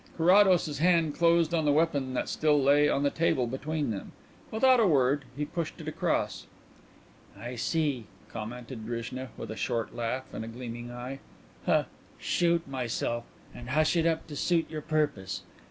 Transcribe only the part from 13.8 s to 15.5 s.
it up to suit your purpose.